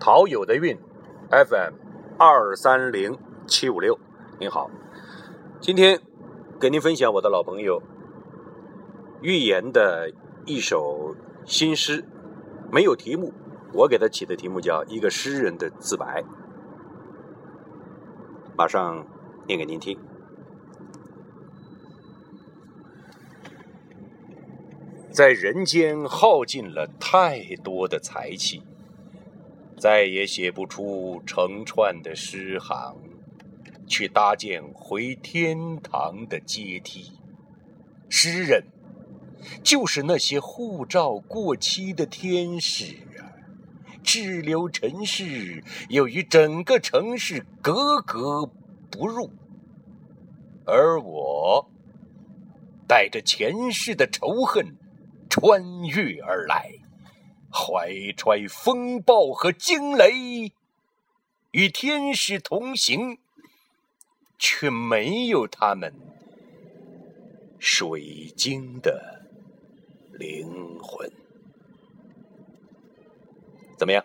[0.00, 0.78] 陶友的韵
[1.28, 1.74] ，FM
[2.18, 3.98] 二三零七五六。
[4.40, 4.70] 您好，
[5.60, 6.00] 今天
[6.58, 7.82] 给您分享我的老朋友
[9.20, 10.10] 寓言的
[10.46, 12.02] 一首新诗，
[12.72, 13.34] 没有题目，
[13.74, 16.22] 我给他起的题目叫《一个诗人的自白》，
[18.56, 19.06] 马上
[19.46, 19.98] 念给您听。
[25.10, 28.62] 在人间耗尽了太多的财气。
[29.80, 32.94] 再也写不出成串的诗行，
[33.86, 37.12] 去搭建回天堂的阶梯。
[38.10, 38.62] 诗人
[39.62, 43.24] 就是那些护照过期的天使啊，
[44.02, 48.50] 滞留尘世，又与整个城市格格
[48.90, 49.30] 不入。
[50.66, 51.70] 而我
[52.86, 54.76] 带着前世的仇恨
[55.30, 56.70] 穿越而来。
[57.52, 60.52] 怀揣风暴和惊雷，
[61.50, 63.18] 与天使同行，
[64.38, 65.92] 却没有他们
[67.58, 69.26] 水晶的
[70.12, 71.10] 灵魂。
[73.76, 74.04] 怎么样？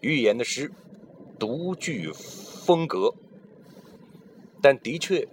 [0.00, 0.72] 预言的诗，
[1.38, 3.12] 独具风格，
[4.62, 5.26] 但的确，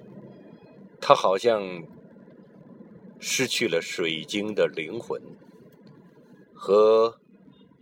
[0.99, 1.83] 他好像
[3.19, 5.21] 失去了水晶的灵魂。
[6.65, 7.19] 和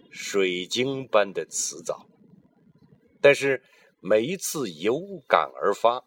[0.10, 2.08] 水晶般的辞藻，
[3.22, 3.62] 但是
[4.00, 6.04] 每一次有感而发，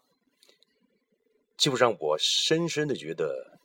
[1.55, 3.57] 就让我深深的觉得，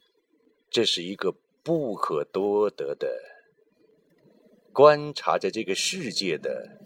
[0.71, 3.09] 这是一个不可多得的
[4.73, 6.81] 观察着这个世界的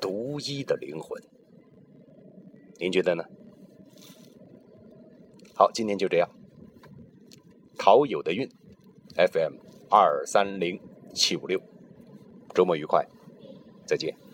[0.00, 1.22] 独一的灵魂。
[2.78, 3.22] 您觉得呢？
[5.54, 6.30] 好，今天就这样。
[7.76, 8.48] 陶友的韵
[9.14, 9.65] ，FM。
[9.88, 10.80] 二三零
[11.14, 11.60] 七五六，
[12.54, 13.06] 周末愉快，
[13.84, 14.25] 再见。